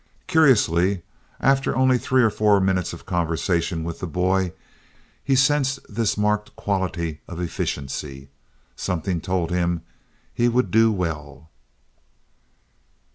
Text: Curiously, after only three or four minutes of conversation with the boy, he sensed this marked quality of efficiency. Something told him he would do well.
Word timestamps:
Curiously, 0.25 1.03
after 1.39 1.75
only 1.75 1.99
three 1.99 2.23
or 2.23 2.31
four 2.31 2.59
minutes 2.59 2.91
of 2.91 3.05
conversation 3.05 3.83
with 3.83 3.99
the 3.99 4.07
boy, 4.07 4.51
he 5.23 5.35
sensed 5.35 5.77
this 5.87 6.17
marked 6.17 6.55
quality 6.55 7.21
of 7.27 7.39
efficiency. 7.39 8.27
Something 8.75 9.21
told 9.21 9.51
him 9.51 9.81
he 10.33 10.47
would 10.47 10.71
do 10.71 10.91
well. 10.91 11.51